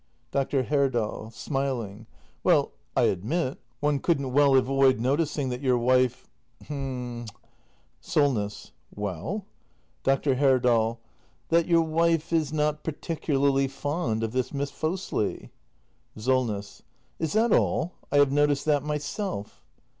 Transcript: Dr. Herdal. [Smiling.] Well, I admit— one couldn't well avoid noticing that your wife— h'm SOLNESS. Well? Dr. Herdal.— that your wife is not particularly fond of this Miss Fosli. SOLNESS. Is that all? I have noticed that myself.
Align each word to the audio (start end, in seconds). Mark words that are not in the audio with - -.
Dr. 0.31 0.63
Herdal. 0.63 1.29
[Smiling.] 1.29 2.07
Well, 2.43 2.71
I 2.97 3.03
admit— 3.03 3.59
one 3.81 3.99
couldn't 3.99 4.33
well 4.33 4.55
avoid 4.55 4.99
noticing 4.99 5.49
that 5.49 5.61
your 5.61 5.77
wife— 5.77 6.27
h'm 6.63 7.27
SOLNESS. 7.99 8.71
Well? 8.95 9.45
Dr. 10.01 10.33
Herdal.— 10.37 10.99
that 11.49 11.67
your 11.67 11.83
wife 11.83 12.33
is 12.33 12.51
not 12.51 12.83
particularly 12.83 13.67
fond 13.67 14.23
of 14.23 14.31
this 14.31 14.51
Miss 14.51 14.71
Fosli. 14.71 15.51
SOLNESS. 16.17 16.81
Is 17.19 17.33
that 17.33 17.53
all? 17.53 17.93
I 18.11 18.17
have 18.17 18.31
noticed 18.31 18.65
that 18.65 18.81
myself. 18.81 19.63